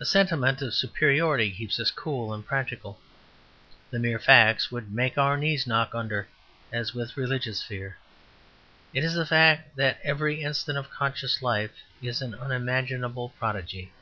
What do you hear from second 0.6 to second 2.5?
of superiority keeps us cool and